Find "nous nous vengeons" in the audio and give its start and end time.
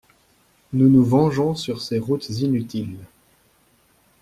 0.73-1.53